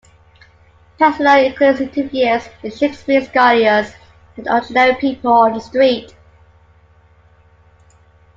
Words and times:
Pacino 0.99 1.45
includes 1.45 1.79
interviews 1.79 2.49
with 2.63 2.75
Shakespeare 2.75 3.23
scholars 3.23 3.93
and 4.35 4.47
ordinary 4.49 4.95
people 4.95 5.31
on 5.31 5.53
the 5.53 5.59
street. 5.61 6.15